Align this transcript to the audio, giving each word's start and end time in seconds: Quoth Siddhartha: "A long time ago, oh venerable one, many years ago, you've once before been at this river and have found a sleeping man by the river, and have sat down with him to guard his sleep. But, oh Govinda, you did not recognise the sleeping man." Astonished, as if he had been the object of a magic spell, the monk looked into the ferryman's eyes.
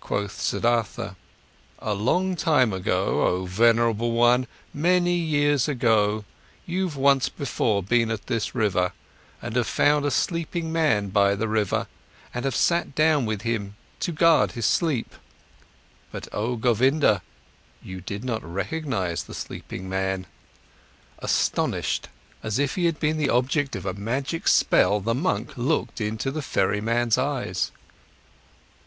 Quoth 0.00 0.38
Siddhartha: 0.38 1.14
"A 1.78 1.94
long 1.94 2.36
time 2.36 2.70
ago, 2.70 3.26
oh 3.26 3.46
venerable 3.46 4.12
one, 4.12 4.46
many 4.74 5.14
years 5.14 5.66
ago, 5.66 6.26
you've 6.66 6.96
once 6.98 7.30
before 7.30 7.82
been 7.82 8.10
at 8.10 8.26
this 8.26 8.54
river 8.54 8.92
and 9.40 9.56
have 9.56 9.66
found 9.66 10.04
a 10.04 10.10
sleeping 10.10 10.70
man 10.70 11.08
by 11.08 11.34
the 11.34 11.48
river, 11.48 11.86
and 12.34 12.44
have 12.44 12.54
sat 12.54 12.94
down 12.94 13.24
with 13.24 13.40
him 13.40 13.74
to 14.00 14.12
guard 14.12 14.52
his 14.52 14.66
sleep. 14.66 15.14
But, 16.12 16.28
oh 16.30 16.56
Govinda, 16.56 17.22
you 17.82 18.02
did 18.02 18.24
not 18.24 18.44
recognise 18.44 19.22
the 19.22 19.32
sleeping 19.32 19.88
man." 19.88 20.26
Astonished, 21.20 22.10
as 22.42 22.58
if 22.58 22.74
he 22.74 22.84
had 22.84 23.00
been 23.00 23.16
the 23.16 23.30
object 23.30 23.74
of 23.74 23.86
a 23.86 23.94
magic 23.94 24.46
spell, 24.46 25.00
the 25.00 25.14
monk 25.14 25.56
looked 25.56 26.02
into 26.02 26.30
the 26.30 26.42
ferryman's 26.42 27.16
eyes. 27.16 27.70